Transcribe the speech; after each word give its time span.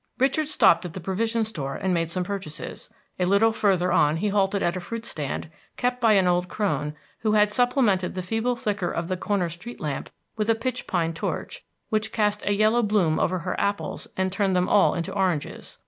Richard 0.17 0.47
stopped 0.47 0.83
at 0.83 0.93
the 0.93 0.99
provision 0.99 1.45
store 1.45 1.75
and 1.75 1.93
made 1.93 2.09
some 2.09 2.23
purchases; 2.23 2.89
a 3.19 3.25
little 3.25 3.51
further 3.51 3.91
on 3.91 4.17
he 4.17 4.29
halted 4.29 4.63
at 4.63 4.75
a 4.75 4.79
fruit 4.81 5.05
stand, 5.05 5.47
kept 5.77 6.01
by 6.01 6.13
an 6.13 6.25
old 6.25 6.47
crone, 6.47 6.95
who 7.19 7.33
had 7.33 7.51
supplemented 7.51 8.15
the 8.15 8.23
feeble 8.23 8.55
flicker 8.55 8.89
of 8.89 9.09
the 9.09 9.15
corner 9.17 9.47
street 9.47 9.79
lamp 9.79 10.09
with 10.35 10.49
a 10.49 10.55
pitch 10.55 10.87
pine 10.87 11.13
torch, 11.13 11.63
which 11.89 12.11
cast 12.11 12.43
a 12.47 12.53
yellow 12.53 12.81
bloom 12.81 13.19
over 13.19 13.37
her 13.45 13.55
apples 13.59 14.07
and 14.17 14.31
turned 14.31 14.55
them 14.55 14.67
all 14.67 14.95
into 14.95 15.13
oranges. 15.13 15.77